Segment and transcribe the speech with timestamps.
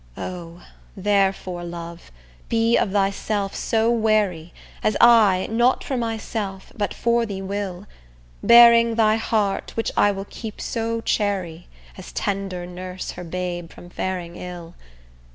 [0.17, 0.63] O!
[0.97, 2.11] therefore love,
[2.49, 7.85] be of thyself so wary As I, not for myself, but for thee will;
[8.41, 11.67] Bearing thy heart, which I will keep so chary
[11.99, 14.73] As tender nurse her babe from faring ill.